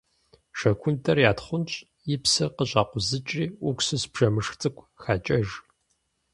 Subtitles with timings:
[0.57, 1.75] Жэгундэр ятхъунщӏ,
[2.13, 5.49] и псыр къыщӏакъузыкӏри, уксус бжэмышх цӏыкӏу хакӏэж.